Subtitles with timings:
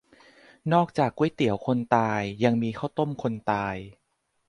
[0.73, 3.75] นอกจากก๋วยเตี๋ยวคนตาย ยังมีข้าวต้มคนตาย